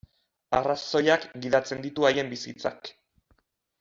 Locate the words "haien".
2.11-2.33